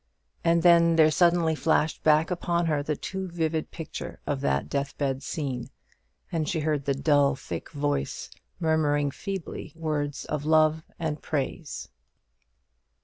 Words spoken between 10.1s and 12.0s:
of love and praise.